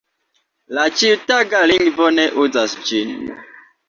La 0.77 0.85
ĉiutaga 1.01 1.59
lingvo 1.71 2.07
ne 2.15 2.25
uzas 2.45 2.73
ĝin. 2.89 3.13